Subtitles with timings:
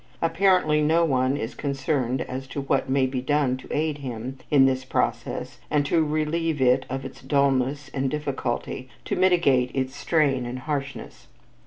[0.19, 4.65] Apparently no one is concerned as to what may be done to aid him in
[4.65, 10.43] this process and to relieve it of its dullness and difficulty, to mitigate its strain
[10.43, 11.27] and harshness.